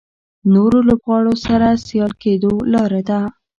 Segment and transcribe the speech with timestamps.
[0.53, 3.19] نورو لوبغاړو سره سیال کېدو لاره ده.